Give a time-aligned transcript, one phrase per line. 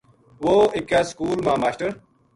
[0.43, 1.91] وُہ اِکے سکول ما ماشٹر